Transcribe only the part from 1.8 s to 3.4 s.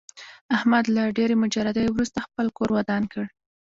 ورسته خپل کور ودان کړ.